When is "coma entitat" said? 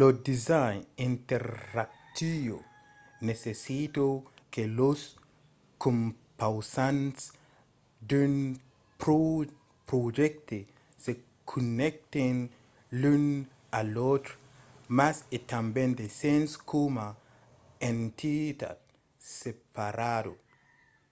16.70-18.78